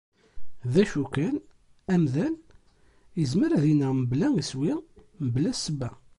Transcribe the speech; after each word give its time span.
D 0.73 0.75
acu 0.81 1.03
kan, 1.13 1.35
amdan, 1.93 2.35
izmer 3.23 3.51
ad 3.57 3.65
ineɣ 3.71 3.91
mebla 3.95 4.27
iswi, 4.41 4.73
mebla 5.25 5.51
ssebba. 5.57 5.89